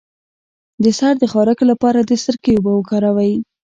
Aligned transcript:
د 0.83 0.85
سر 0.99 1.13
د 1.21 1.23
خارښ 1.31 1.59
لپاره 1.71 1.99
د 2.03 2.11
سرکې 2.23 2.51
اوبه 2.55 2.71
وکاروئ 2.75 3.33